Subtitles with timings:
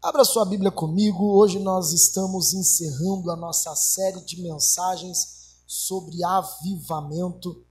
[0.00, 1.36] Abra sua Bíblia comigo.
[1.36, 7.66] Hoje nós estamos encerrando a nossa série de mensagens sobre avivamento.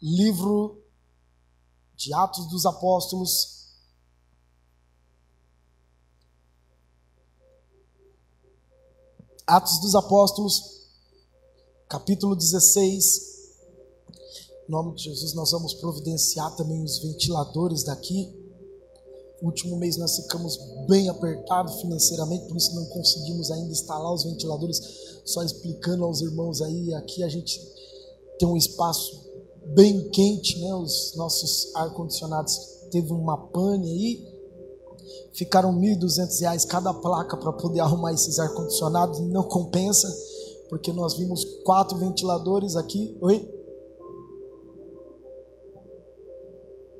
[0.00, 0.82] Livro
[1.94, 3.76] de Atos dos Apóstolos.
[9.46, 10.88] Atos dos Apóstolos,
[11.86, 13.36] capítulo 16.
[14.66, 18.35] Em nome de Jesus, nós vamos providenciar também os ventiladores daqui.
[19.40, 20.58] No último mês nós ficamos
[20.88, 24.80] bem apertados financeiramente, por isso não conseguimos ainda instalar os ventiladores.
[25.24, 27.60] Só explicando aos irmãos aí, aqui a gente
[28.38, 29.26] tem um espaço
[29.74, 30.74] bem quente, né?
[30.74, 32.58] Os nossos ar-condicionados
[32.90, 34.36] teve uma pane aí,
[35.32, 40.08] ficaram R$ 1.200 cada placa para poder arrumar esses ar-condicionados, não compensa,
[40.68, 43.16] porque nós vimos quatro ventiladores aqui.
[43.20, 43.55] Oi?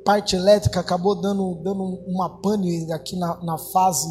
[0.07, 4.09] Parte elétrica acabou dando, dando uma pane aqui na, na fase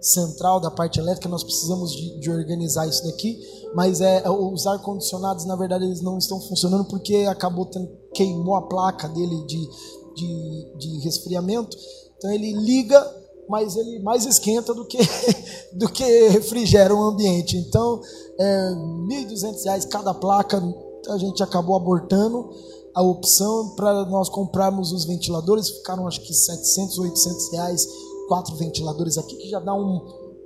[0.00, 3.38] central da parte elétrica, nós precisamos de, de organizar isso daqui,
[3.74, 8.56] mas é, é os ar-condicionados, na verdade, eles não estão funcionando porque acabou tendo, queimou
[8.56, 9.68] a placa dele de,
[10.16, 11.76] de, de resfriamento,
[12.16, 13.00] então ele liga,
[13.48, 14.98] mas ele mais esquenta do que,
[15.72, 18.00] do que refrigera o ambiente, então
[18.40, 20.62] é, R$ 1.200 cada placa,
[21.08, 22.50] a gente acabou abortando,
[22.98, 27.88] a opção para nós comprarmos os ventiladores, ficaram acho que 700, 800 reais,
[28.26, 30.02] quatro ventiladores aqui, que já dá um,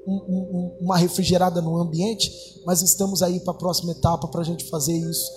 [0.06, 2.30] um, um, uma refrigerada no ambiente,
[2.66, 5.32] mas estamos aí para a próxima etapa para a gente fazer isso.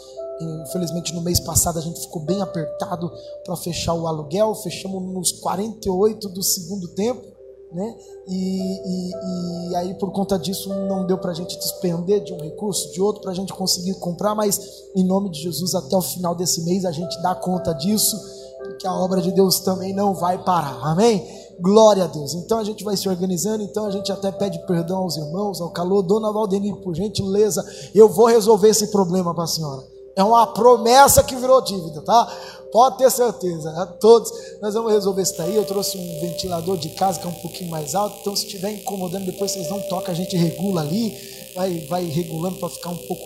[0.66, 3.10] Infelizmente, no mês passado a gente ficou bem apertado
[3.46, 7.35] para fechar o aluguel, fechamos nos 48 do segundo tempo
[7.72, 7.96] né?
[8.28, 12.40] E, e, e, aí por conta disso não deu para a gente despender de um
[12.40, 14.60] recurso, de outro, para a gente conseguir comprar, mas
[14.96, 18.18] em nome de Jesus até o final desse mês a gente dá conta disso,
[18.60, 21.26] porque a obra de Deus também não vai parar, amém?
[21.60, 22.34] Glória a Deus.
[22.34, 25.70] Então a gente vai se organizando, então a gente até pede perdão aos irmãos, ao
[25.70, 26.02] calor.
[26.02, 29.95] Dona Valdenir, por gentileza, eu vou resolver esse problema para a senhora.
[30.16, 32.26] É uma promessa que virou dívida, tá?
[32.72, 33.94] Pode ter certeza, a né?
[34.00, 34.32] todos.
[34.62, 35.56] Nós vamos resolver isso daí.
[35.56, 38.72] Eu trouxe um ventilador de casa que é um pouquinho mais alto, então se estiver
[38.72, 41.18] incomodando, depois vocês não tocam, a gente regula ali,
[41.56, 43.24] vai, vai regulando para ficar um pouco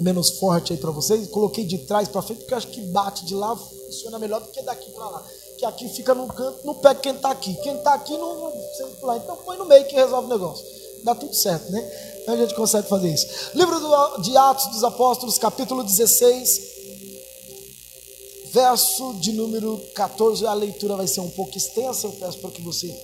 [0.00, 1.28] menos forte aí para vocês.
[1.28, 4.48] Coloquei de trás para frente porque eu acho que bate de lá funciona melhor do
[4.48, 5.24] que daqui para lá.
[5.58, 7.54] Que aqui fica no canto, pé de quem está aqui.
[7.62, 8.52] Quem está aqui não, não
[9.02, 9.16] lá.
[9.16, 10.77] Então põe no meio que resolve o negócio.
[11.04, 12.18] Dá tudo certo, né?
[12.22, 13.26] Então a gente consegue fazer isso.
[13.54, 16.68] Livro do, de Atos dos Apóstolos, capítulo 16
[18.52, 20.46] verso de número 14.
[20.46, 22.94] A leitura vai ser um pouco extensa, eu peço para que você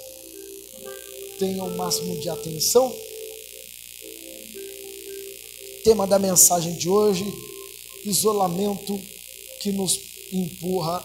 [1.38, 2.94] tenha o máximo de atenção.
[5.84, 7.25] Tema da mensagem de hoje:
[8.05, 8.99] isolamento
[9.61, 9.99] que nos
[10.32, 11.05] empurra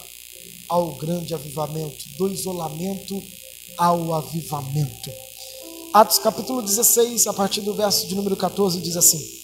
[0.68, 3.22] ao grande avivamento, do isolamento
[3.76, 5.10] ao avivamento.
[5.92, 9.40] Atos capítulo 16, a partir do verso de número 14, diz assim: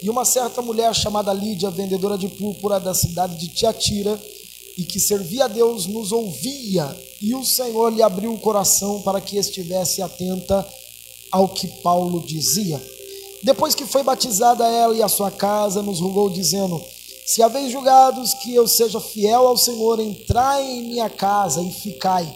[0.00, 4.20] e uma certa mulher chamada Lídia, vendedora de púrpura da cidade de Tiatira,
[4.76, 9.20] e que servia a Deus, nos ouvia, e o Senhor lhe abriu o coração para
[9.20, 10.66] que estivesse atenta
[11.32, 12.80] ao que Paulo dizia.
[13.42, 16.80] Depois que foi batizada ela e a sua casa, nos rogou, dizendo:
[17.26, 22.32] Se haveis julgados que eu seja fiel ao Senhor, entrai em minha casa e ficai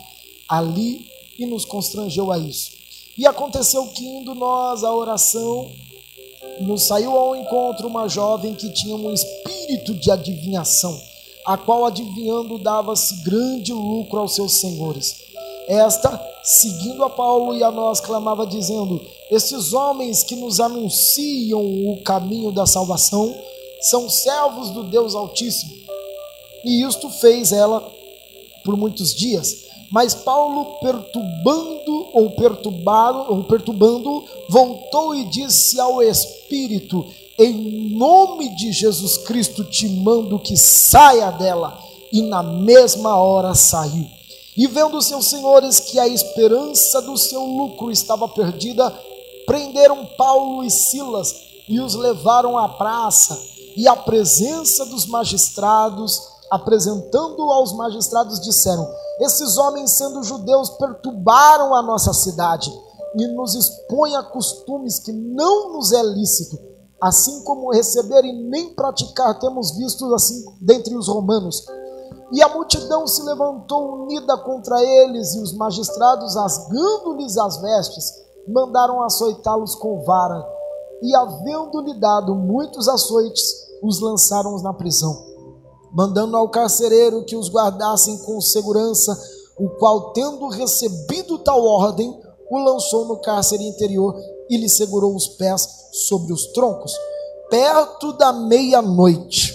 [0.49, 1.07] ali,
[1.39, 2.82] e nos constrangeu a isso.
[3.17, 5.71] E aconteceu que, indo nós à oração,
[6.61, 10.99] nos saiu ao encontro uma jovem que tinha um espírito de adivinhação,
[11.47, 15.23] a qual adivinhando dava-se grande lucro aos seus senhores.
[15.69, 22.03] Esta, seguindo a Paulo e a nós, clamava dizendo: Esses homens que nos anunciam o
[22.03, 23.35] caminho da salvação
[23.83, 25.73] são servos do Deus Altíssimo.
[26.65, 27.81] E isto fez ela
[28.65, 29.62] por muitos dias.
[29.93, 37.05] Mas Paulo, perturbando ou perturbado ou perturbando, voltou e disse ao espírito:
[37.39, 41.79] Em nome de Jesus Cristo te mando que saia dela.
[42.11, 44.07] E na mesma hora saiu.
[44.57, 48.91] E vendo seus senhores que a esperança do seu lucro estava perdida,
[49.47, 51.35] prenderam Paulo e Silas
[51.69, 53.39] e os levaram à praça.
[53.77, 58.87] E à presença dos magistrados, apresentando aos magistrados, disseram:
[59.21, 62.71] esses homens, sendo judeus, perturbaram a nossa cidade
[63.17, 66.59] e nos expõem a costumes que não nos é lícito,
[67.01, 71.65] assim como receber e nem praticar temos visto assim dentre os romanos.
[72.31, 78.11] E a multidão se levantou unida contra eles, e os magistrados, rasgando-lhes as vestes,
[78.49, 80.43] mandaram açoitá-los com vara.
[81.03, 83.43] E, havendo-lhe dado muitos açoites,
[83.83, 85.32] os lançaram na prisão
[85.93, 89.17] mandando ao carcereiro que os guardassem com segurança,
[89.59, 92.13] o qual, tendo recebido tal ordem,
[92.51, 94.15] o lançou no cárcere interior
[94.49, 96.93] e lhe segurou os pés sobre os troncos.
[97.51, 99.55] Perto da meia-noite,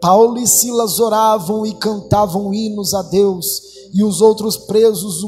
[0.00, 3.62] Paulo e Silas oravam e cantavam hinos a Deus,
[3.94, 5.24] e os outros presos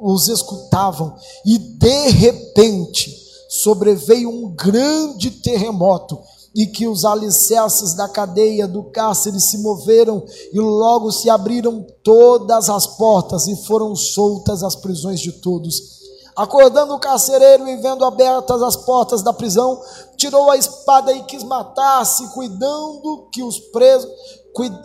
[0.00, 1.14] os escutavam,
[1.44, 3.14] e de repente
[3.48, 6.18] sobreveio um grande terremoto,
[6.58, 10.22] e que os alicerces da cadeia do cárcere se moveram,
[10.52, 15.98] e logo se abriram todas as portas, e foram soltas as prisões de todos
[16.38, 19.82] Acordando o carcereiro e vendo abertas as portas da prisão,
[20.16, 24.08] tirou a espada e quis matar-se, cuidando que os presos,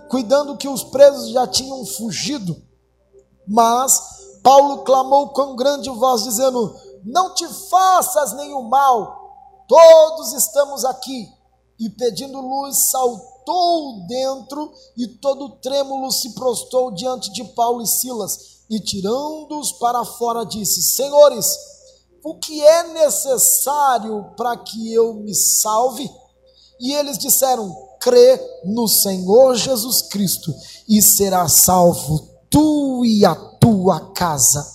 [0.09, 2.59] cuidando que os presos já tinham fugido.
[3.47, 4.01] Mas
[4.41, 6.75] Paulo clamou com grande voz, dizendo:
[7.05, 9.15] Não te faças nenhum mal,
[9.67, 11.29] todos estamos aqui.
[11.83, 18.53] E pedindo luz, saltou dentro e todo trêmulo se prostou diante de Paulo e Silas
[18.69, 21.45] e tirando-os para fora, disse: Senhores,
[22.23, 26.09] o que é necessário para que eu me salve?
[26.79, 30.53] E eles disseram: Crê no Senhor Jesus Cristo
[30.87, 34.65] e será salvo tu e a tua casa.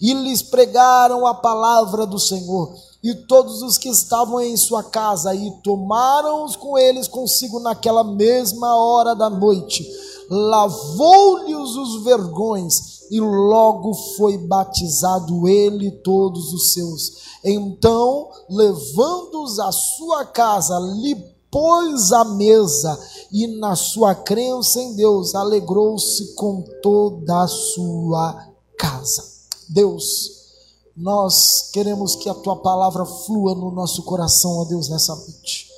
[0.00, 2.72] E lhes pregaram a palavra do Senhor
[3.02, 8.76] e todos os que estavam em sua casa, e tomaram-os com eles consigo naquela mesma
[8.76, 9.86] hora da noite.
[10.28, 17.12] Lavou-lhes os vergões e logo foi batizado ele e todos os seus.
[17.44, 21.14] Então, levando-os à sua casa, lhe
[21.50, 22.98] pôs a mesa
[23.32, 29.24] e na sua crença em Deus alegrou-se com toda a sua casa.
[29.68, 30.37] Deus,
[31.00, 35.68] nós queremos que a tua palavra flua no nosso coração, ó Deus, nessa noite.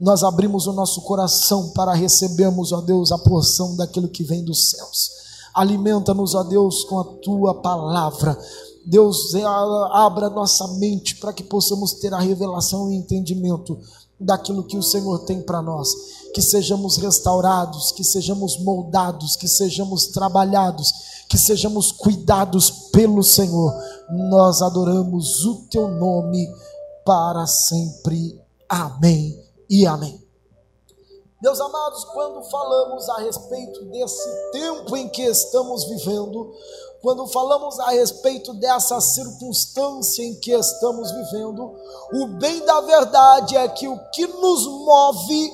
[0.00, 4.70] Nós abrimos o nosso coração para recebermos, ó Deus, a porção daquilo que vem dos
[4.70, 5.10] céus.
[5.52, 8.38] Alimenta-nos, ó Deus, com a tua palavra.
[8.86, 13.78] Deus, é, abra nossa mente para que possamos ter a revelação e entendimento
[14.20, 15.88] daquilo que o Senhor tem para nós.
[16.34, 20.92] Que sejamos restaurados, que sejamos moldados, que sejamos trabalhados,
[21.28, 23.72] que sejamos cuidados pelo Senhor.
[24.10, 26.46] Nós adoramos o teu nome
[27.04, 28.40] para sempre.
[28.68, 30.20] Amém e amém.
[31.42, 36.52] Meus amados, quando falamos a respeito desse tempo em que estamos vivendo,
[37.02, 41.74] quando falamos a respeito dessa circunstância em que estamos vivendo,
[42.14, 45.52] o bem da verdade é que o que nos move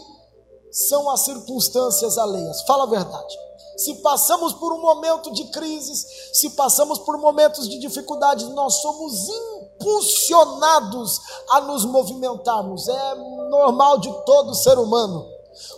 [0.71, 2.63] são as circunstâncias alheias.
[2.63, 3.39] Fala a verdade.
[3.77, 9.29] Se passamos por um momento de crises, se passamos por momentos de dificuldades, nós somos
[9.29, 11.21] impulsionados
[11.51, 12.89] a nos movimentarmos.
[12.89, 13.15] É
[13.51, 15.27] normal de todo ser humano.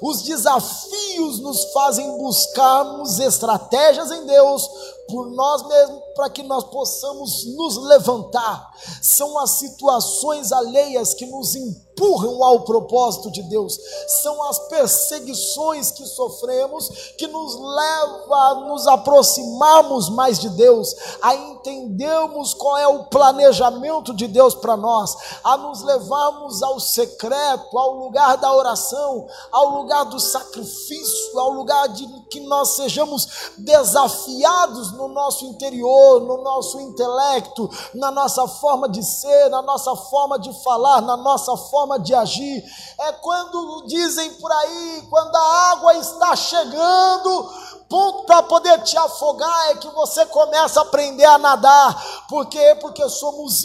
[0.01, 4.69] Os desafios nos fazem buscarmos estratégias em Deus
[5.09, 8.73] por nós mesmos para que nós possamos nos levantar.
[9.01, 13.79] São as situações alheias que nos empurram ao propósito de Deus.
[14.23, 21.35] São as perseguições que sofremos que nos levam a nos aproximarmos mais de Deus, a
[21.35, 27.95] entendermos qual é o planejamento de Deus para nós, a nos levarmos ao secreto, ao
[27.95, 35.07] lugar da oração, ao lugar do sacrifício, ao lugar de que nós sejamos desafiados no
[35.09, 41.01] nosso interior, no nosso intelecto, na nossa forma de ser, na nossa forma de falar,
[41.01, 42.65] na nossa forma de agir.
[42.99, 47.49] É quando dizem por aí, quando a água está chegando,
[47.89, 52.27] ponto para poder te afogar é que você começa a aprender a nadar.
[52.29, 52.77] Por quê?
[52.81, 53.65] Porque somos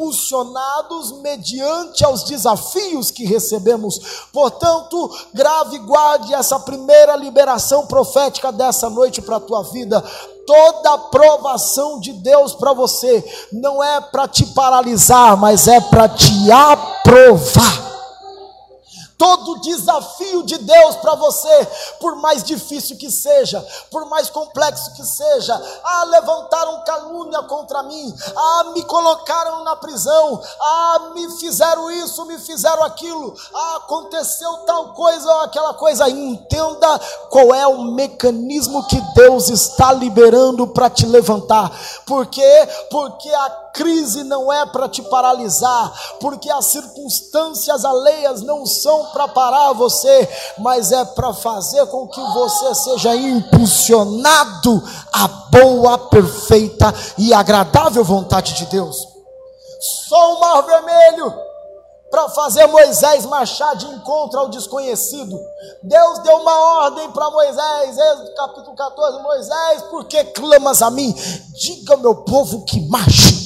[0.00, 4.00] impulsionados mediante aos desafios que recebemos.
[4.32, 10.02] Portanto, grave guarde essa primeira liberação profética dessa noite para a tua vida.
[10.46, 16.50] Toda aprovação de Deus para você não é para te paralisar, mas é para te
[16.50, 17.90] aprovar
[19.20, 21.68] todo desafio de Deus para você,
[22.00, 28.14] por mais difícil que seja, por mais complexo que seja, ah, levantaram calúnia contra mim,
[28.36, 34.92] ah, me colocaram na prisão, ah, me fizeram isso, me fizeram aquilo, ah, aconteceu tal
[34.92, 41.06] coisa ou aquela coisa, entenda qual é o mecanismo que Deus está liberando para te
[41.06, 41.70] levantar,
[42.06, 42.68] por quê?
[42.90, 49.28] Porque a crise não é para te paralisar, porque as circunstâncias alheias não são para
[49.40, 50.28] parar você,
[50.58, 58.52] mas é para fazer com que você seja impulsionado à boa, perfeita e agradável vontade
[58.52, 58.98] de Deus.
[60.06, 61.34] Só o mar vermelho
[62.10, 65.38] para fazer Moisés marchar de encontro ao desconhecido.
[65.82, 71.14] Deus deu uma ordem para Moisés, Êxodo capítulo 14, Moisés, por que clamas a mim?
[71.54, 73.40] Diga ao meu povo que marche.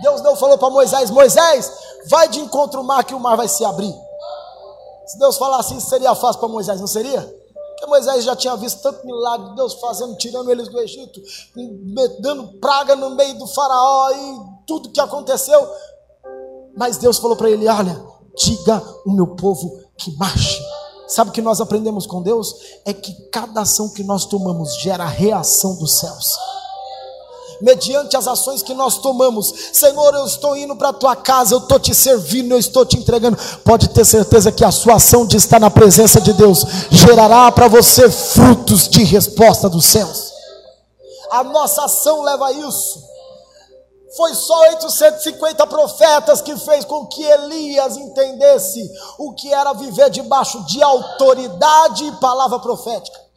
[0.00, 1.70] Deus não falou para Moisés, Moisés,
[2.06, 3.94] vai de encontro ao mar que o mar vai se abrir.
[5.10, 7.20] Se Deus falasse isso, seria fácil para Moisés, não seria?
[7.20, 11.20] Porque Moisés já tinha visto tanto milagre, Deus fazendo, tirando eles do Egito,
[12.20, 14.38] dando praga no meio do faraó e
[14.68, 15.68] tudo que aconteceu.
[16.76, 18.00] Mas Deus falou para ele: Olha,
[18.36, 20.62] diga o meu povo que marche.
[21.08, 22.54] Sabe o que nós aprendemos com Deus?
[22.84, 26.38] É que cada ação que nós tomamos gera reação dos céus
[27.60, 29.52] mediante as ações que nós tomamos.
[29.72, 32.96] Senhor, eu estou indo para a tua casa, eu estou te servindo, eu estou te
[32.96, 33.38] entregando.
[33.64, 37.68] Pode ter certeza que a sua ação de estar na presença de Deus gerará para
[37.68, 40.32] você frutos de resposta dos céus.
[41.30, 43.10] A nossa ação leva a isso.
[44.16, 50.64] Foi só 850 profetas que fez com que Elias entendesse o que era viver debaixo
[50.66, 53.29] de autoridade e palavra profética.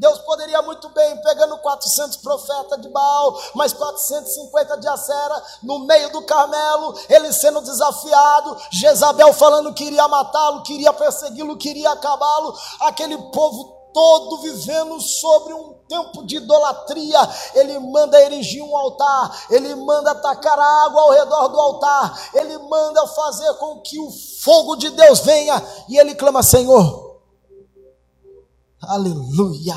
[0.00, 6.10] Deus poderia muito bem, pegando 400 profetas de Baal, mais 450 de Acera, no meio
[6.10, 13.18] do Carmelo, ele sendo desafiado, Jezabel falando que iria matá-lo, queria persegui-lo, queria acabá-lo, aquele
[13.30, 17.18] povo todo vivendo sobre um tempo de idolatria,
[17.54, 22.56] ele manda erigir um altar, ele manda atacar a água ao redor do altar, ele
[22.56, 24.10] manda fazer com que o
[24.42, 26.99] fogo de Deus venha, e ele clama: Senhor,
[28.80, 29.74] Aleluia.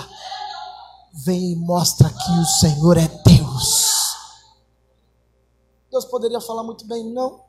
[1.14, 3.94] Vem e mostra que o Senhor é Deus.
[5.92, 7.44] Deus poderia falar muito bem, não,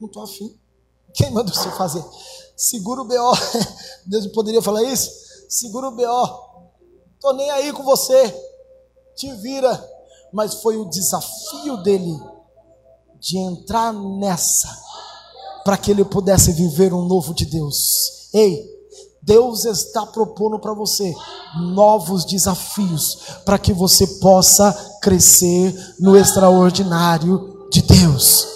[0.00, 0.58] não estou afim.
[1.14, 2.04] Quem manda você fazer?
[2.56, 3.14] Segura o BO.
[4.04, 5.10] Deus poderia falar isso?
[5.48, 6.72] Segura o BO.
[7.14, 8.34] Estou nem aí com você.
[9.14, 9.88] Te vira.
[10.32, 12.18] Mas foi o desafio dele
[13.20, 14.68] de entrar nessa
[15.64, 18.28] para que ele pudesse viver um novo de Deus.
[18.32, 18.77] Ei,
[19.22, 21.14] Deus está propondo para você
[21.74, 24.72] novos desafios para que você possa
[25.02, 28.46] crescer no extraordinário de Deus.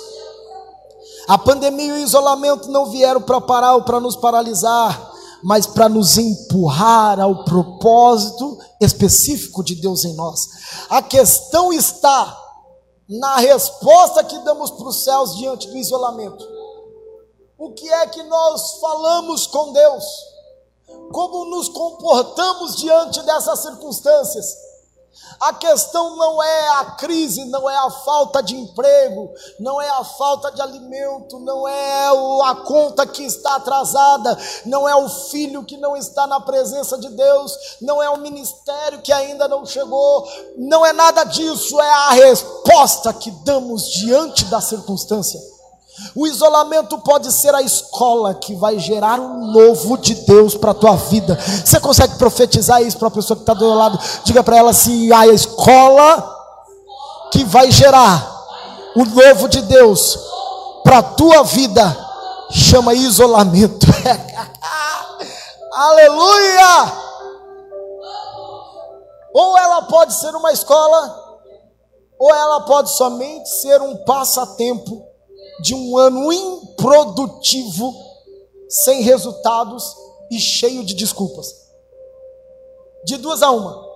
[1.28, 5.88] A pandemia e o isolamento não vieram para parar ou para nos paralisar, mas para
[5.88, 10.48] nos empurrar ao propósito específico de Deus em nós.
[10.88, 12.38] A questão está
[13.08, 16.44] na resposta que damos para os céus diante do isolamento.
[17.58, 20.31] O que é que nós falamos com Deus?
[21.10, 24.56] Como nos comportamos diante dessas circunstâncias.
[25.40, 30.04] A questão não é a crise, não é a falta de emprego, não é a
[30.04, 32.08] falta de alimento, não é
[32.44, 37.08] a conta que está atrasada, não é o filho que não está na presença de
[37.08, 42.10] Deus, não é o ministério que ainda não chegou, não é nada disso, é a
[42.10, 45.51] resposta que damos diante da circunstância.
[46.14, 50.74] O isolamento pode ser a escola que vai gerar um novo de Deus para a
[50.74, 51.38] tua vida.
[51.64, 53.98] Você consegue profetizar isso para a pessoa que está do seu lado?
[54.24, 56.36] Diga para ela assim: a escola
[57.30, 58.30] que vai gerar
[58.96, 60.18] o novo de Deus
[60.82, 61.96] para a tua vida
[62.50, 63.86] chama isolamento.
[65.72, 66.92] Aleluia!
[69.34, 71.38] Ou ela pode ser uma escola,
[72.18, 75.11] ou ela pode somente ser um passatempo
[75.62, 77.94] de um ano improdutivo,
[78.68, 79.96] sem resultados
[80.30, 81.54] e cheio de desculpas.
[83.04, 83.88] De duas a uma,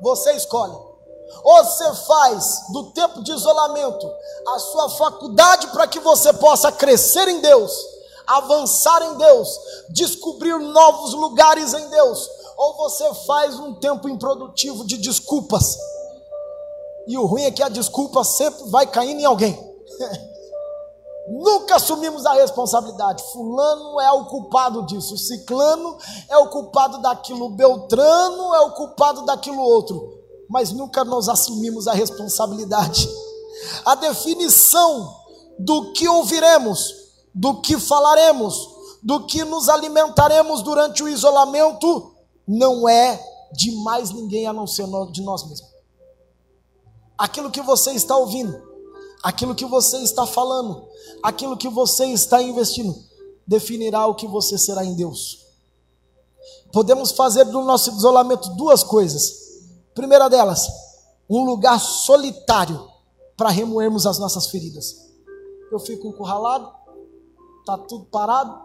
[0.00, 0.76] você escolhe.
[1.44, 4.10] Ou você faz do tempo de isolamento
[4.48, 7.72] a sua faculdade para que você possa crescer em Deus,
[8.26, 9.60] avançar em Deus,
[9.90, 15.78] descobrir novos lugares em Deus, ou você faz um tempo improdutivo de desculpas.
[17.06, 19.56] E o ruim é que a desculpa sempre vai caindo em alguém.
[21.28, 23.22] Nunca assumimos a responsabilidade.
[23.32, 29.60] Fulano é o culpado disso, Ciclano é o culpado daquilo, Beltrano é o culpado daquilo
[29.60, 30.20] outro.
[30.48, 33.08] Mas nunca nós assumimos a responsabilidade.
[33.84, 35.16] A definição
[35.58, 36.94] do que ouviremos,
[37.34, 42.12] do que falaremos, do que nos alimentaremos durante o isolamento,
[42.46, 43.20] não é
[43.52, 45.70] de mais ninguém a não ser de nós mesmos.
[47.18, 48.60] Aquilo que você está ouvindo,
[49.22, 50.88] aquilo que você está falando,
[51.22, 52.94] aquilo que você está investindo,
[53.46, 55.46] definirá o que você será em Deus.
[56.72, 59.64] Podemos fazer do nosso isolamento duas coisas.
[59.94, 60.66] Primeira delas,
[61.28, 62.88] um lugar solitário
[63.36, 65.06] para remoermos as nossas feridas.
[65.70, 66.70] Eu fico encurralado,
[67.64, 68.56] tá tudo parado.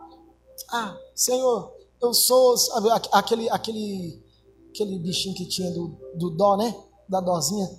[0.70, 4.24] Ah, Senhor, eu sou sabe, aquele aquele
[4.70, 6.75] aquele bichinho que tinha do, do dó, né?
[7.08, 7.70] Da dozinha.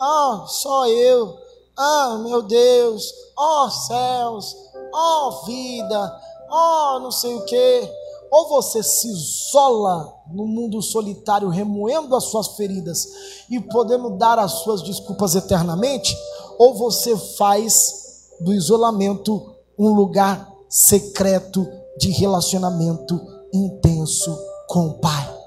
[0.00, 1.38] Ah, só eu.
[1.76, 4.56] Ah, meu Deus, ó oh, céus,
[4.92, 7.88] ó oh, vida, ó oh, não sei o que.
[8.30, 13.06] Ou você se isola no mundo solitário, remoendo as suas feridas
[13.50, 16.16] e podendo dar as suas desculpas eternamente,
[16.58, 21.66] ou você faz do isolamento um lugar secreto
[21.98, 23.20] de relacionamento
[23.52, 24.38] intenso
[24.68, 25.38] com o Pai.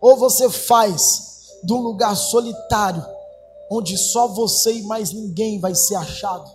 [0.00, 3.04] Ou você faz um lugar solitário,
[3.70, 6.50] onde só você e mais ninguém vai ser achado,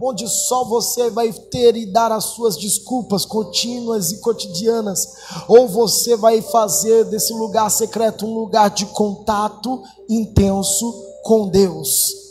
[0.00, 5.06] onde só você vai ter e dar as suas desculpas contínuas e cotidianas,
[5.48, 12.26] ou você vai fazer desse lugar secreto um lugar de contato intenso com Deus.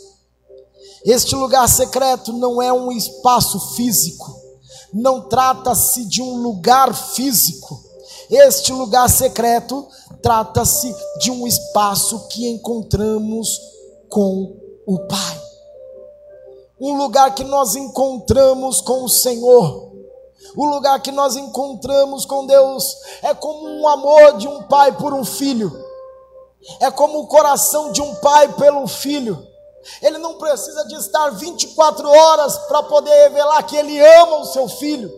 [1.04, 4.34] Este lugar secreto não é um espaço físico,
[4.92, 7.84] não trata-se de um lugar físico.
[8.28, 9.86] Este lugar secreto
[10.20, 13.60] trata-se de um espaço que encontramos
[14.08, 15.42] com o Pai.
[16.80, 19.92] Um lugar que nós encontramos com o Senhor.
[20.54, 25.12] O lugar que nós encontramos com Deus é como um amor de um pai por
[25.12, 25.72] um filho.
[26.80, 29.46] É como o coração de um pai pelo filho.
[30.02, 34.68] Ele não precisa de estar 24 horas para poder revelar que ele ama o seu
[34.68, 35.10] filho,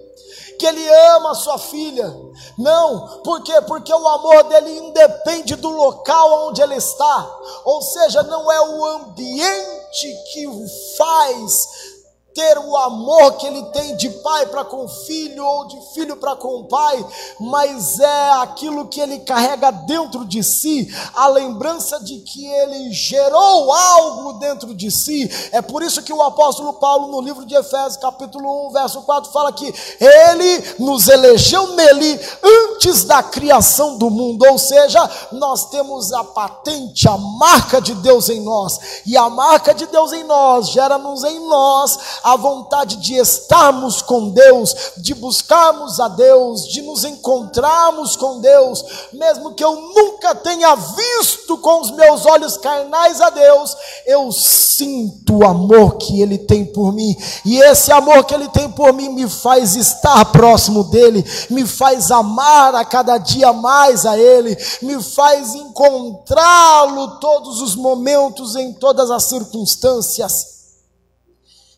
[0.59, 2.15] que ele ama a sua filha.
[2.59, 3.61] Não, por quê?
[3.63, 7.39] Porque o amor dele independe do local onde ele está.
[7.65, 11.98] Ou seja, não é o ambiente que o faz
[12.39, 16.37] ter o amor que ele tem de pai para com filho ou de filho para
[16.37, 17.05] com pai,
[17.41, 23.73] mas é aquilo que ele carrega dentro de si, a lembrança de que ele gerou
[23.73, 25.29] algo dentro de si.
[25.51, 29.33] É por isso que o apóstolo Paulo, no livro de Efésios, capítulo 1, verso 4,
[29.33, 36.13] fala que ele nos elegeu nele antes da criação do mundo, ou seja, nós temos
[36.13, 40.69] a patente, a marca de Deus em nós, e a marca de Deus em nós
[40.69, 41.99] gera-nos em nós
[42.33, 48.85] a vontade de estarmos com Deus, de buscarmos a Deus, de nos encontrarmos com Deus,
[49.13, 53.75] mesmo que eu nunca tenha visto com os meus olhos carnais a Deus,
[54.07, 58.71] eu sinto o amor que Ele tem por mim, e esse amor que Ele tem
[58.71, 64.19] por mim me faz estar próximo dEle, me faz amar a cada dia mais a
[64.19, 70.58] Ele, me faz encontrá-lo todos os momentos, em todas as circunstâncias.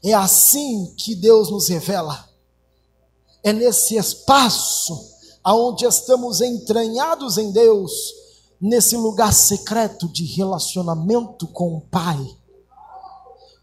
[0.03, 2.29] É assim que Deus nos revela.
[3.43, 5.11] É nesse espaço
[5.43, 7.93] aonde estamos entranhados em Deus,
[8.61, 12.19] nesse lugar secreto de relacionamento com o Pai.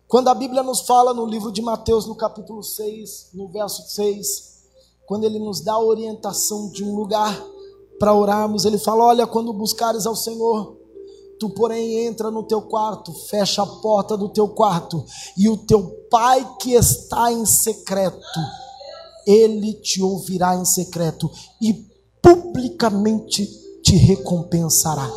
[0.08, 4.58] Quando a Bíblia nos fala no livro de Mateus, no capítulo 6, no verso 6,
[5.06, 7.38] quando ele nos dá a orientação de um lugar
[8.00, 10.78] para orarmos, ele fala: Olha, quando buscares ao Senhor,
[11.40, 15.06] Tu, porém, entra no teu quarto, fecha a porta do teu quarto,
[15.38, 18.40] e o teu pai que está em secreto,
[19.26, 21.30] ele te ouvirá em secreto
[21.62, 21.74] e
[22.22, 23.46] publicamente
[23.84, 25.10] te recompensará.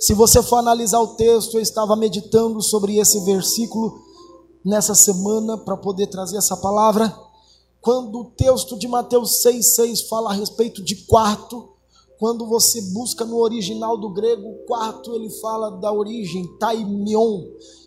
[0.00, 3.98] Se você for analisar o texto, eu estava meditando sobre esse versículo
[4.64, 7.14] nessa semana para poder trazer essa palavra.
[7.80, 11.75] Quando o texto de Mateus 6,6 fala a respeito de quarto,
[12.18, 17.44] quando você busca no original do grego, o quarto ele fala da origem, taimion,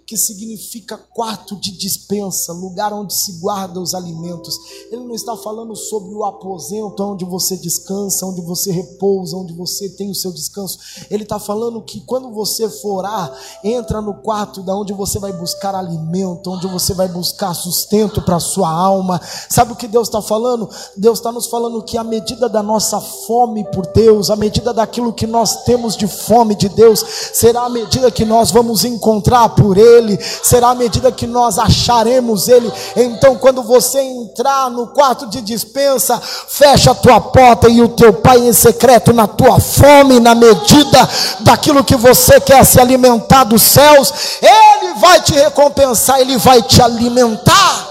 [0.10, 4.58] que significa quarto de dispensa, lugar onde se guarda os alimentos.
[4.91, 9.88] Ele não está falando sobre o aposento onde você descansa, onde você repousa, onde você
[9.88, 10.80] tem o seu descanso.
[11.12, 13.32] Ele está falando que quando você for orar,
[13.63, 18.38] entra no quarto da onde você vai buscar alimento, onde você vai buscar sustento para
[18.38, 19.22] a sua alma.
[19.48, 20.67] Sabe o que Deus está falando?
[20.98, 25.13] Deus está nos falando que a medida da nossa fome por Deus, a medida daquilo
[25.13, 29.78] que nós temos de fome de Deus, será a medida que nós vamos encontrar por
[29.78, 32.71] Ele ele, será a medida que nós acharemos Ele.
[32.95, 38.13] Então, quando você entrar no quarto de dispensa, fecha a tua porta e o teu
[38.13, 41.07] Pai em secreto, na tua fome, na medida
[41.41, 46.81] daquilo que você quer se alimentar dos céus, Ele vai te recompensar, Ele vai te
[46.81, 47.88] alimentar.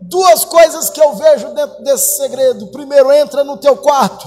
[0.00, 2.68] Duas coisas que eu vejo dentro desse segredo.
[2.68, 4.26] Primeiro, entra no teu quarto.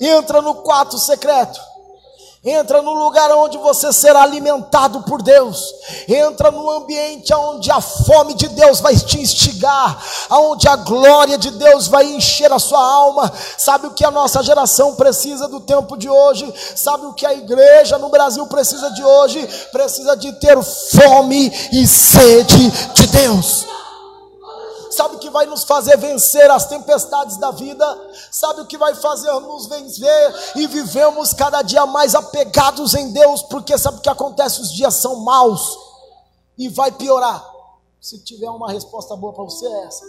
[0.00, 1.60] Entra no quarto secreto.
[2.44, 5.74] Entra no lugar onde você será alimentado por Deus.
[6.06, 11.50] Entra no ambiente onde a fome de Deus vai te instigar, onde a glória de
[11.50, 13.32] Deus vai encher a sua alma.
[13.58, 16.52] Sabe o que a nossa geração precisa do tempo de hoje?
[16.76, 19.44] Sabe o que a igreja no Brasil precisa de hoje?
[19.72, 23.66] Precisa de ter fome e sede de Deus.
[24.96, 28.94] Sabe o que vai nos fazer vencer as tempestades da vida, sabe o que vai
[28.94, 34.08] fazer nos vencer e vivemos cada dia mais apegados em Deus, porque sabe o que
[34.08, 34.60] acontece?
[34.60, 35.78] Os dias são maus
[36.56, 37.44] e vai piorar.
[38.00, 40.04] Se tiver uma resposta boa para você, é essa.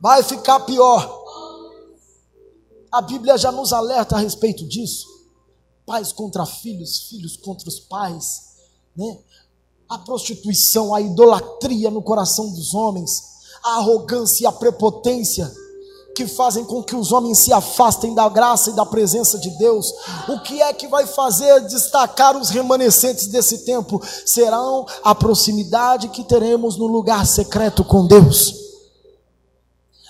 [0.00, 1.24] Vai ficar pior.
[2.92, 5.06] A Bíblia já nos alerta a respeito disso.
[5.84, 8.56] Pais contra filhos, filhos contra os pais,
[8.96, 9.18] né?
[9.88, 13.35] A prostituição, a idolatria no coração dos homens,
[13.66, 15.52] a arrogância e a prepotência
[16.14, 19.92] que fazem com que os homens se afastem da graça e da presença de Deus.
[20.28, 24.00] O que é que vai fazer destacar os remanescentes desse tempo?
[24.24, 28.65] Serão a proximidade que teremos no lugar secreto com Deus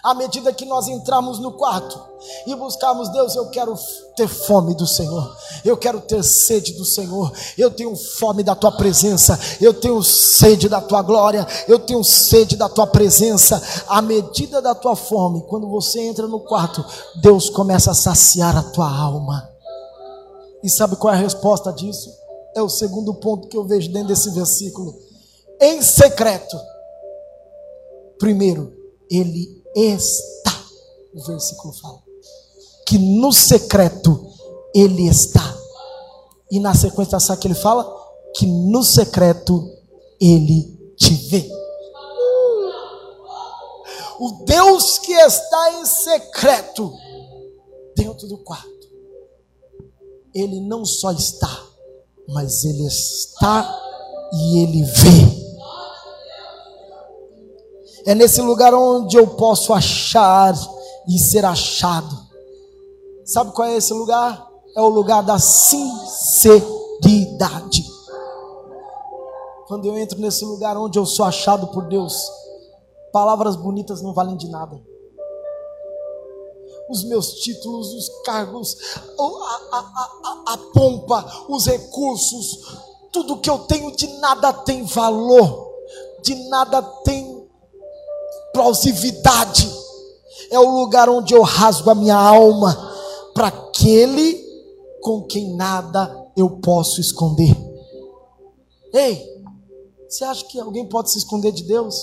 [0.06, 2.00] à medida que nós entramos no quarto
[2.46, 3.74] e buscarmos Deus, eu quero
[4.14, 8.70] ter fome do Senhor, eu quero ter sede do Senhor, eu tenho fome da tua
[8.70, 13.60] presença, eu tenho sede da tua glória, eu tenho sede da tua presença.
[13.88, 16.84] À medida da tua fome, quando você entra no quarto,
[17.20, 19.50] Deus começa a saciar a tua alma.
[20.62, 22.14] E sabe qual é a resposta disso?
[22.54, 24.94] É o segundo ponto que eu vejo dentro desse versículo.
[25.60, 26.56] Em secreto,
[28.20, 28.72] primeiro,
[29.10, 30.64] ele está.
[31.14, 32.02] O versículo fala.
[32.86, 34.26] Que no secreto
[34.74, 35.56] ele está.
[36.50, 37.84] E na sequência, sabe que ele fala?
[38.34, 39.68] Que no secreto
[40.20, 41.50] ele te vê.
[44.18, 46.92] O Deus que está em secreto
[47.94, 48.66] dentro do quarto.
[50.34, 51.64] Ele não só está,
[52.28, 53.82] mas ele está
[54.32, 55.45] e ele vê.
[58.06, 60.54] É nesse lugar onde eu posso achar
[61.08, 62.16] e ser achado.
[63.24, 64.48] Sabe qual é esse lugar?
[64.76, 66.64] É o lugar da sinceridade.
[69.66, 72.14] Quando eu entro nesse lugar onde eu sou achado por Deus,
[73.12, 74.80] palavras bonitas não valem de nada.
[76.88, 78.76] Os meus títulos, os cargos,
[79.18, 82.78] a, a, a, a pompa, os recursos,
[83.10, 85.68] tudo que eu tenho de nada tem valor,
[86.22, 87.35] de nada tem
[88.56, 89.70] plausividade.
[90.50, 92.74] É o lugar onde eu rasgo a minha alma
[93.34, 94.42] para aquele
[95.02, 97.54] com quem nada eu posso esconder.
[98.94, 99.44] Ei,
[100.08, 101.94] você acha que alguém pode se esconder de Deus?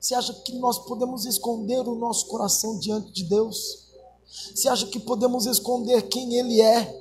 [0.00, 3.90] Você acha que nós podemos esconder o nosso coração diante de Deus?
[4.54, 6.98] Você acha que podemos esconder quem Ele é?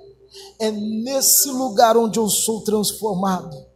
[0.59, 3.68] É nesse lugar onde eu sou transformado.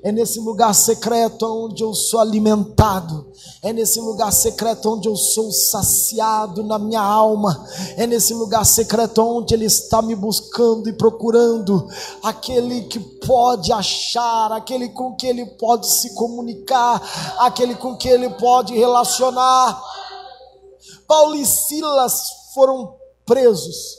[0.00, 3.32] É nesse lugar secreto onde eu sou alimentado.
[3.62, 7.66] É nesse lugar secreto onde eu sou saciado na minha alma.
[7.96, 11.88] É nesse lugar secreto onde Ele está me buscando e procurando.
[12.22, 17.02] Aquele que pode achar, aquele com que Ele pode se comunicar,
[17.40, 19.82] aquele com que Ele pode relacionar.
[21.08, 22.94] Paulo e Silas foram
[23.26, 23.98] presos,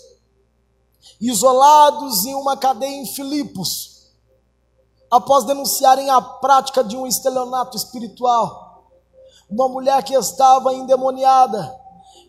[1.19, 3.98] isolados em uma cadeia em Filipos
[5.09, 8.85] após denunciarem a prática de um estelionato espiritual.
[9.49, 11.79] Uma mulher que estava endemoniada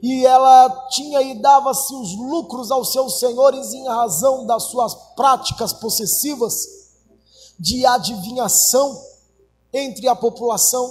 [0.03, 5.73] e ela tinha e dava-se os lucros aos seus senhores em razão das suas práticas
[5.75, 6.67] possessivas
[7.59, 8.99] de adivinhação
[9.73, 10.91] entre a população.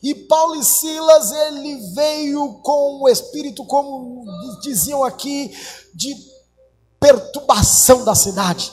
[0.00, 4.24] E Paulo e Silas, ele veio com o espírito, como
[4.62, 5.52] diziam aqui,
[5.92, 6.14] de
[7.00, 8.72] perturbação da cidade.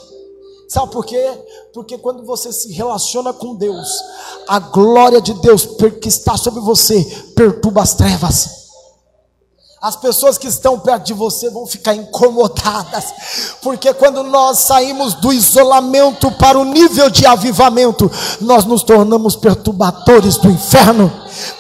[0.70, 1.26] Sabe por quê?
[1.74, 3.88] Porque quando você se relaciona com Deus,
[4.48, 5.66] a glória de Deus
[6.00, 7.04] que está sobre você
[7.36, 8.63] perturba as trevas.
[9.84, 13.04] As pessoas que estão perto de você vão ficar incomodadas,
[13.62, 20.38] porque quando nós saímos do isolamento para o nível de avivamento, nós nos tornamos perturbadores
[20.38, 21.12] do inferno.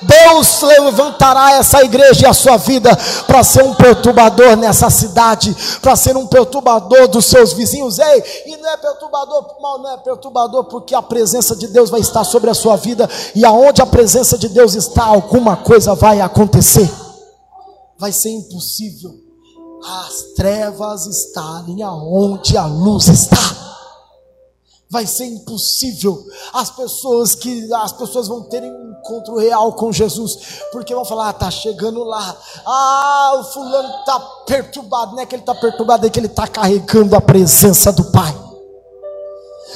[0.03, 5.97] Deus levantará essa igreja e a sua vida para ser um perturbador nessa cidade, para
[5.97, 7.99] ser um perturbador dos seus vizinhos.
[7.99, 11.99] Ei, e não é perturbador mal, não é perturbador porque a presença de Deus vai
[11.99, 16.21] estar sobre a sua vida, e aonde a presença de Deus está, alguma coisa vai
[16.21, 16.89] acontecer
[18.03, 19.17] vai ser impossível
[19.81, 23.37] as trevas estarem aonde a luz está.
[24.89, 30.37] Vai ser impossível as pessoas que as pessoas vão terem um encontro real com Jesus,
[30.73, 32.37] porque vão falar: ah, tá chegando lá.
[32.65, 36.45] Ah, o fulano tá perturbado, não é que ele tá perturbado, é que ele tá
[36.45, 38.37] carregando a presença do Pai.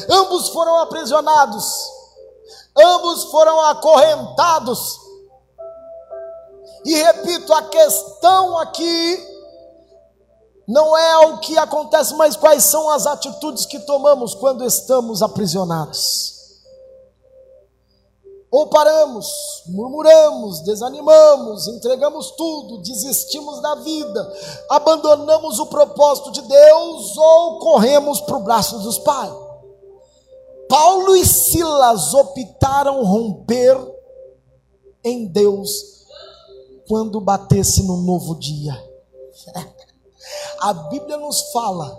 [0.09, 1.65] Ambos foram aprisionados.
[2.77, 5.06] Ambos foram acorrentados
[6.87, 9.37] e repito, a questão aqui
[10.65, 16.35] não é o que acontece, mas quais são as atitudes que tomamos quando estamos aprisionados.
[18.49, 19.27] ou paramos,
[19.67, 24.33] murmuramos, desanimamos, entregamos tudo, desistimos da vida,
[24.69, 29.33] abandonamos o propósito de Deus ou corremos para o braço dos pais.
[30.69, 33.77] Paulo e Silas optaram romper
[35.03, 35.96] em Deus
[36.87, 38.73] quando batesse no novo dia.
[40.59, 41.95] A Bíblia nos fala,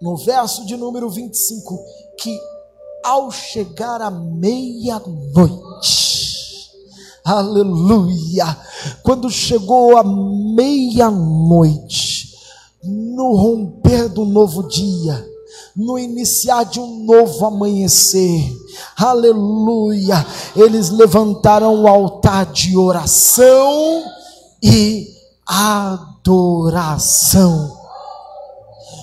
[0.00, 1.78] no verso de número 25,
[2.18, 2.38] que
[3.04, 5.08] ao chegar a meia-noite,
[7.24, 8.44] aleluia,
[9.02, 11.48] quando chegou a meia-noite,
[12.82, 15.24] no romper do novo dia,
[15.78, 18.52] no iniciar de um novo amanhecer,
[18.96, 24.02] aleluia, eles levantaram o altar de oração
[24.60, 25.06] e
[25.46, 26.98] adoração.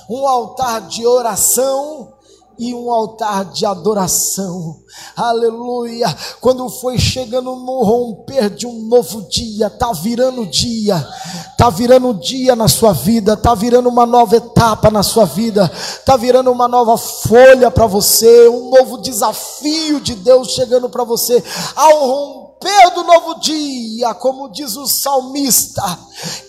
[0.09, 2.14] Um altar de oração
[2.57, 4.81] e um altar de adoração.
[5.15, 6.07] Aleluia!
[6.39, 11.05] Quando foi chegando no romper de um novo dia, tá virando dia.
[11.57, 15.71] Tá virando dia na sua vida, tá virando uma nova etapa na sua vida,
[16.05, 21.43] tá virando uma nova folha para você, um novo desafio de Deus chegando para você.
[21.75, 22.44] Ao romper
[22.95, 25.83] do novo dia, como diz o salmista,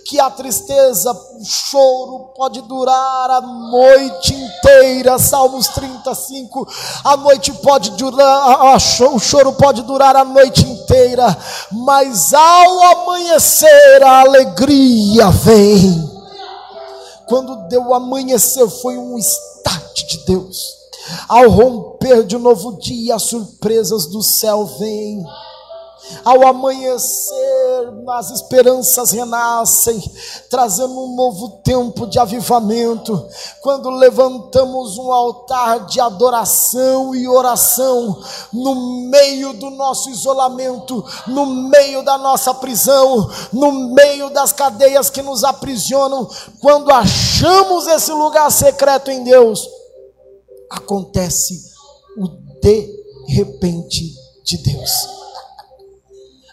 [0.07, 5.19] que a tristeza, o choro pode durar a noite inteira.
[5.19, 6.67] Salmos 35.
[7.05, 11.37] A noite pode durar, o choro pode durar a noite inteira,
[11.73, 16.17] mas ao amanhecer a alegria vem.
[17.27, 20.77] Quando deu amanhecer, foi um start de Deus.
[21.29, 25.25] Ao romper de novo dia, as surpresas do céu vêm.
[26.25, 27.35] Ao amanhecer,
[28.09, 30.03] as esperanças renascem,
[30.49, 33.27] trazendo um novo tempo de avivamento.
[33.61, 42.03] Quando levantamos um altar de adoração e oração no meio do nosso isolamento, no meio
[42.03, 46.29] da nossa prisão, no meio das cadeias que nos aprisionam,
[46.61, 49.69] quando achamos esse lugar secreto em Deus,
[50.71, 51.65] acontece
[52.17, 52.29] o
[52.61, 52.97] de
[53.29, 54.15] repente
[54.45, 55.16] de Deus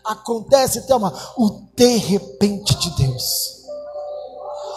[0.06, 3.64] acontece, Thelma, o de repente de Deus.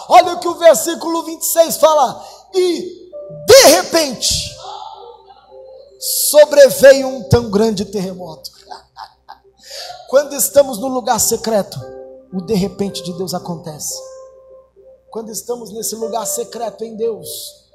[0.09, 3.11] Olha o que o versículo 26 fala: e
[3.47, 4.55] de repente
[5.99, 8.51] sobreveio um tão grande terremoto.
[10.09, 11.79] Quando estamos no lugar secreto,
[12.33, 13.95] o de repente de Deus acontece.
[15.11, 17.66] Quando estamos nesse lugar secreto em Deus,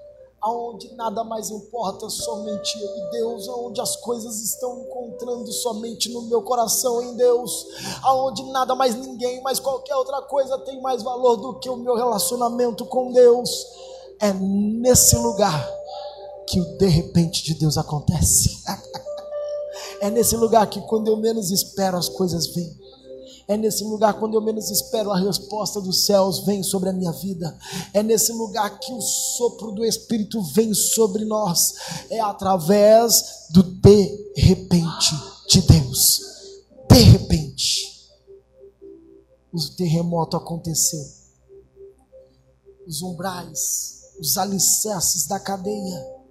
[0.41, 6.23] aonde nada mais importa, somente eu e Deus, aonde as coisas estão encontrando somente no
[6.23, 7.67] meu coração em Deus,
[8.01, 11.95] aonde nada mais ninguém, mais qualquer outra coisa tem mais valor do que o meu
[11.95, 13.67] relacionamento com Deus.
[14.19, 15.69] É nesse lugar
[16.47, 18.61] que o de repente de Deus acontece.
[20.01, 22.80] é nesse lugar que quando eu menos espero as coisas vêm.
[23.47, 27.11] É nesse lugar, quando eu menos espero, a resposta dos céus vem sobre a minha
[27.11, 27.57] vida.
[27.93, 31.73] É nesse lugar que o sopro do Espírito vem sobre nós.
[32.09, 35.15] É através do de repente
[35.47, 36.19] de Deus.
[36.89, 38.09] De repente,
[39.51, 41.05] o terremoto aconteceu.
[42.87, 46.21] Os umbrais, os alicerces da cadeia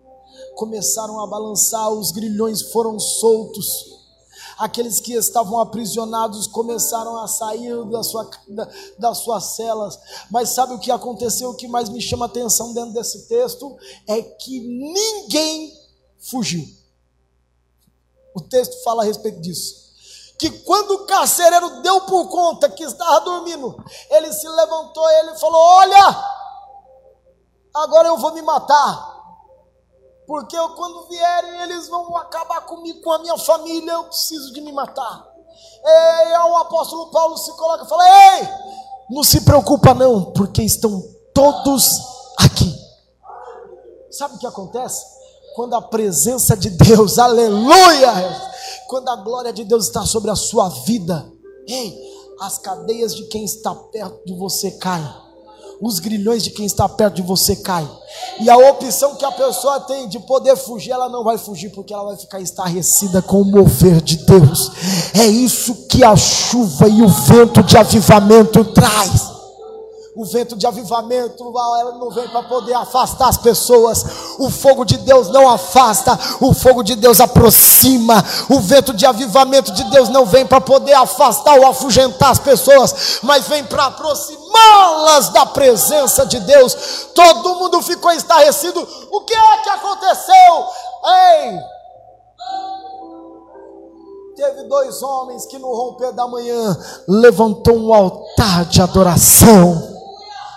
[0.56, 3.99] começaram a balançar, os grilhões foram soltos
[4.60, 8.68] aqueles que estavam aprisionados começaram a sair da sua, da,
[8.98, 9.98] das suas celas.
[10.30, 11.48] Mas sabe o que aconteceu?
[11.48, 13.74] O que mais me chama atenção dentro desse texto
[14.06, 15.72] é que ninguém
[16.18, 16.62] fugiu.
[18.36, 19.80] O texto fala a respeito disso.
[20.38, 25.38] Que quando o carcereiro deu por conta que estava dormindo, ele se levantou e ele
[25.38, 26.24] falou: Olha,
[27.74, 29.09] agora eu vou me matar
[30.30, 34.60] porque eu, quando vierem eles vão acabar comigo, com a minha família, eu preciso de
[34.60, 35.26] me matar.
[35.84, 38.48] E o apóstolo Paulo se coloca e fala: Ei,
[39.10, 41.02] não se preocupa não, porque estão
[41.34, 42.00] todos
[42.38, 42.72] aqui.
[44.08, 45.04] Sabe o que acontece?
[45.56, 48.12] Quando a presença de Deus, aleluia,
[48.86, 51.28] quando a glória de Deus está sobre a sua vida,
[51.66, 51.98] ei,
[52.40, 55.29] as cadeias de quem está perto de você caem
[55.80, 57.88] os grilhões de quem está perto de você caem.
[58.40, 61.94] E a opção que a pessoa tem de poder fugir, ela não vai fugir, porque
[61.94, 64.70] ela vai ficar estarrecida com o mover de Deus.
[65.14, 69.29] É isso que a chuva e o vento de avivamento traz.
[70.16, 74.04] O vento de avivamento, ela não vem para poder afastar as pessoas.
[74.38, 78.24] O fogo de Deus não afasta, o fogo de Deus aproxima.
[78.48, 83.20] O vento de avivamento de Deus não vem para poder afastar ou afugentar as pessoas,
[83.22, 86.76] mas vem para aproximá-las da presença de Deus.
[87.14, 88.86] Todo mundo ficou estarrecido.
[89.12, 90.66] O que é que aconteceu?
[91.06, 91.60] Ei!
[94.40, 96.74] teve dois homens que no romper da manhã
[97.06, 99.99] levantou um altar de adoração.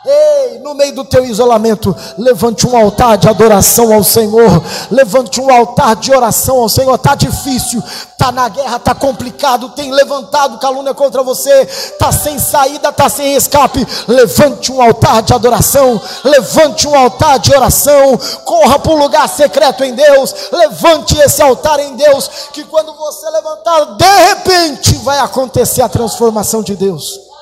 [0.05, 4.61] Ei, no meio do teu isolamento, levante um altar de adoração ao Senhor.
[4.91, 6.97] Levante um altar de oração ao Senhor.
[6.97, 7.81] Tá difícil,
[8.17, 11.65] tá na guerra, tá complicado, tem levantado calúnia contra você,
[11.97, 13.87] tá sem saída, tá sem escape.
[14.05, 18.19] Levante um altar de adoração, levante um altar de oração.
[18.43, 20.35] Corra para o lugar secreto em Deus.
[20.51, 26.61] Levante esse altar em Deus, que quando você levantar, de repente vai acontecer a transformação
[26.61, 27.32] de Deus.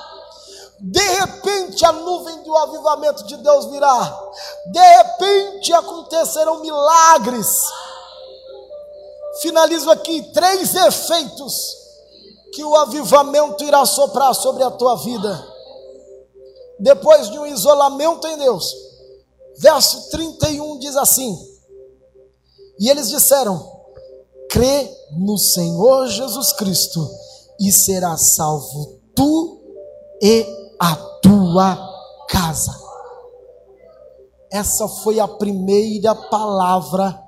[0.83, 4.31] De repente a nuvem do avivamento de Deus virá.
[4.71, 7.47] De repente acontecerão milagres.
[9.41, 11.77] Finalizo aqui três efeitos
[12.53, 15.47] que o avivamento irá soprar sobre a tua vida.
[16.79, 18.73] Depois de um isolamento em Deus.
[19.57, 21.37] Verso 31 diz assim:
[22.79, 23.83] E eles disseram:
[24.49, 27.07] Crê no Senhor Jesus Cristo
[27.59, 29.61] e serás salvo tu
[30.19, 31.77] e a tua
[32.27, 32.75] casa.
[34.51, 37.21] Essa foi a primeira palavra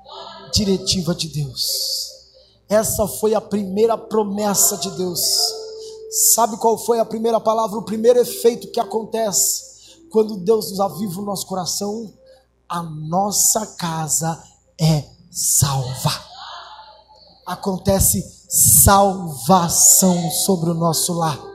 [0.52, 1.62] diretiva de Deus.
[2.68, 5.20] Essa foi a primeira promessa de Deus.
[6.34, 9.62] Sabe qual foi a primeira palavra, o primeiro efeito que acontece
[10.10, 12.12] quando Deus nos aviva o nosso coração?
[12.68, 14.42] A nossa casa
[14.80, 16.10] é salva.
[17.46, 21.53] Acontece salvação sobre o nosso lar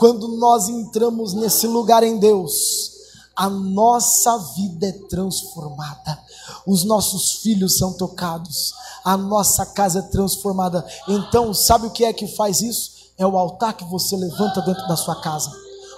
[0.00, 2.90] quando nós entramos nesse lugar em Deus,
[3.36, 6.18] a nossa vida é transformada,
[6.66, 8.72] os nossos filhos são tocados,
[9.04, 10.86] a nossa casa é transformada.
[11.06, 12.92] Então, sabe o que é que faz isso?
[13.18, 15.52] É o altar que você levanta dentro da sua casa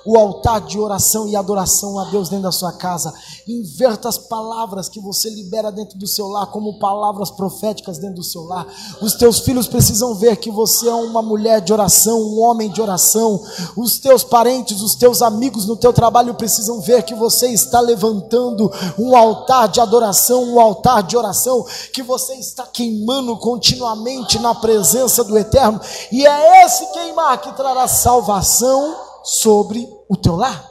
[0.04, 3.12] o altar de oração e adoração a Deus dentro da sua casa.
[3.46, 8.22] Inverta as palavras que você libera dentro do seu lar como palavras proféticas dentro do
[8.22, 8.66] seu lar.
[9.00, 12.80] Os teus filhos precisam ver que você é uma mulher de oração, um homem de
[12.80, 13.42] oração.
[13.76, 18.70] Os teus parentes, os teus amigos no teu trabalho precisam ver que você está levantando
[18.98, 25.22] um altar de adoração, um altar de oração, que você está queimando continuamente na presença
[25.24, 25.80] do Eterno.
[26.10, 30.70] E é esse queimar que trará salvação sobre o teu lar.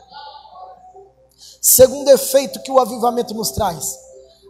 [1.62, 3.98] Segundo efeito que o avivamento nos traz: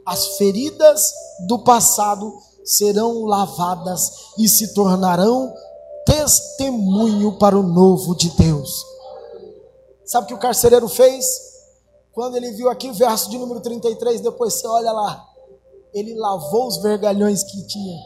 [0.06, 1.14] as feridas
[1.48, 5.54] do passado serão lavadas e se tornarão
[6.06, 8.86] testemunho para o novo de Deus.
[10.06, 11.52] Sabe o que o carcereiro fez?
[12.12, 15.26] Quando ele viu aqui o verso de número 33, depois você olha lá,
[15.94, 17.98] ele lavou os vergalhões que tinha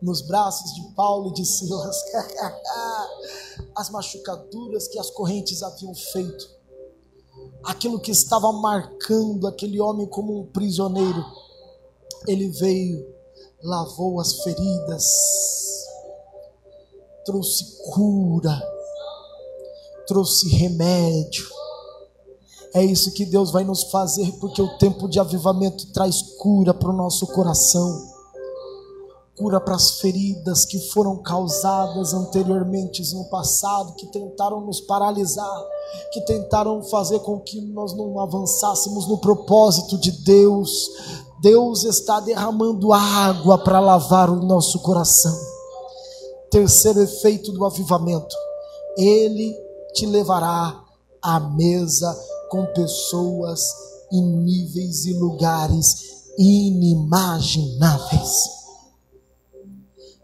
[0.00, 1.96] nos braços de Paulo e de Silas.
[3.76, 6.48] as machucaduras que as correntes haviam feito,
[7.64, 11.24] aquilo que estava marcando aquele homem como um prisioneiro,
[12.26, 13.06] ele veio,
[13.62, 15.04] lavou as feridas,
[17.24, 18.60] trouxe cura,
[20.06, 21.48] trouxe remédio.
[22.74, 26.90] É isso que Deus vai nos fazer, porque o tempo de avivamento traz cura para
[26.90, 28.19] o nosso coração
[29.40, 35.64] cura para as feridas que foram causadas anteriormente no passado, que tentaram nos paralisar,
[36.12, 40.70] que tentaram fazer com que nós não avançássemos no propósito de Deus.
[41.40, 45.34] Deus está derramando água para lavar o nosso coração.
[46.50, 48.36] Terceiro efeito do avivamento:
[48.98, 49.56] Ele
[49.94, 50.78] te levará
[51.22, 52.14] à mesa
[52.50, 53.64] com pessoas
[54.12, 55.86] em níveis e lugares
[56.36, 58.59] inimagináveis.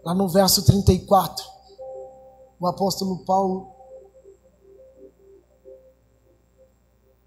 [0.06, 1.44] Lá no verso 34,
[2.60, 3.74] o apóstolo Paulo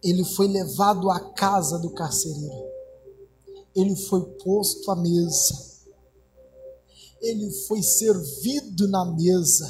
[0.01, 2.69] ele foi levado à casa do carcereiro.
[3.75, 5.55] Ele foi posto à mesa.
[7.21, 9.67] Ele foi servido na mesa.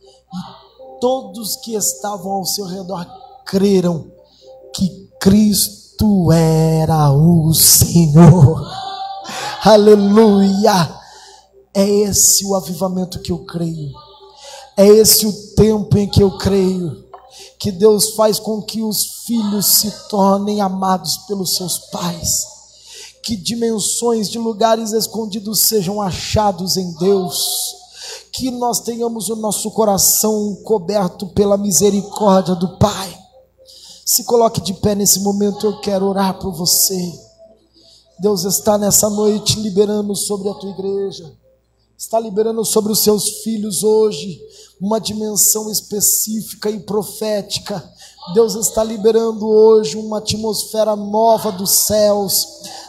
[0.00, 3.04] E todos que estavam ao seu redor
[3.44, 4.12] creram
[4.72, 8.64] que Cristo era o Senhor.
[9.66, 11.01] Aleluia!
[11.74, 13.92] É esse o avivamento que eu creio.
[14.76, 17.04] É esse o tempo em que eu creio.
[17.58, 22.46] Que Deus faz com que os filhos se tornem amados pelos seus pais.
[23.22, 27.74] Que dimensões de lugares escondidos sejam achados em Deus.
[28.32, 33.18] Que nós tenhamos o nosso coração coberto pela misericórdia do Pai.
[34.04, 37.12] Se coloque de pé nesse momento, eu quero orar por você.
[38.18, 41.41] Deus está nessa noite liberando sobre a tua igreja
[42.02, 44.42] está liberando sobre os seus filhos hoje
[44.80, 47.80] uma dimensão específica e profética.
[48.34, 52.44] Deus está liberando hoje uma atmosfera nova dos céus.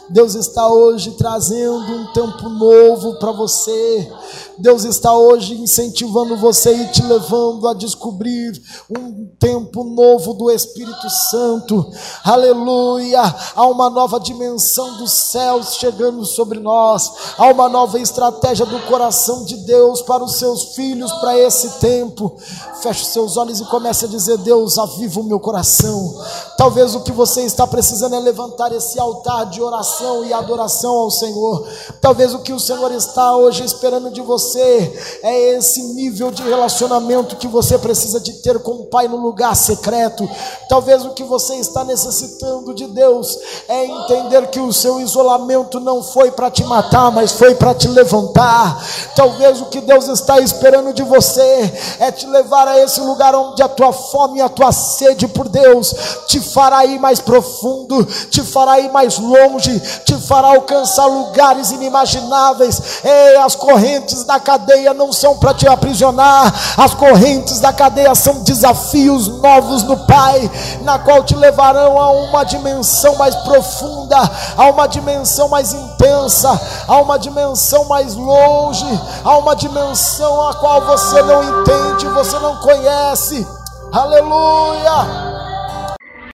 [0.09, 4.11] Deus está hoje trazendo um tempo novo para você.
[4.57, 11.09] Deus está hoje incentivando você e te levando a descobrir um tempo novo do Espírito
[11.09, 11.89] Santo.
[12.23, 13.21] Aleluia!
[13.55, 17.11] Há uma nova dimensão dos céus chegando sobre nós.
[17.37, 22.35] Há uma nova estratégia do coração de Deus para os seus filhos para esse tempo.
[22.81, 26.13] Feche seus olhos e comece a dizer: Deus, aviva o meu coração.
[26.57, 31.09] Talvez o que você está precisando é levantar esse altar de oração e adoração ao
[31.09, 31.67] Senhor.
[31.99, 36.43] Talvez o que o Senhor está hoje esperando de você você, é esse nível de
[36.43, 40.29] relacionamento que você precisa de ter com o Pai no lugar secreto.
[40.67, 43.37] Talvez o que você está necessitando de Deus
[43.67, 47.87] é entender que o seu isolamento não foi para te matar, mas foi para te
[47.87, 48.85] levantar.
[49.15, 53.63] Talvez o que Deus está esperando de você é te levar a esse lugar onde
[53.63, 55.93] a tua fome e a tua sede por Deus
[56.27, 63.03] te fará ir mais profundo, te fará ir mais longe, te fará alcançar lugares inimagináveis.
[63.03, 68.15] Ei, as correntes da da cadeia não são para te aprisionar, as correntes da cadeia
[68.15, 70.49] são desafios novos no Pai,
[70.81, 74.17] na qual te levarão a uma dimensão mais profunda,
[74.57, 80.81] a uma dimensão mais intensa, a uma dimensão mais longe, a uma dimensão a qual
[80.81, 83.47] você não entende, você não conhece.
[83.91, 85.32] Aleluia!